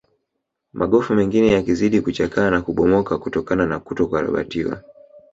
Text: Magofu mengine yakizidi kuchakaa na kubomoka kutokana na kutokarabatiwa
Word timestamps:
Magofu 0.73 1.13
mengine 1.15 1.51
yakizidi 1.53 2.01
kuchakaa 2.01 2.49
na 2.49 2.61
kubomoka 2.61 3.17
kutokana 3.17 3.65
na 3.65 3.79
kutokarabatiwa 3.79 4.83